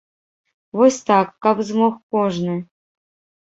Вось 0.79 0.97
так, 1.09 1.27
каб 1.47 1.61
змог 1.73 1.93
кожны? 2.17 2.57